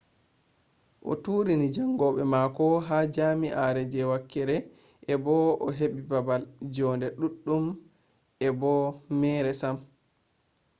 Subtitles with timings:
[1.11, 4.55] o turini jaangoɓe mako ha jam'iare je wakere
[5.11, 6.43] e bo'o o heɓɓi baabal
[6.75, 7.65] jonde ɗuɗɗum
[8.45, 8.83] e bo'o
[9.19, 9.77] meere sam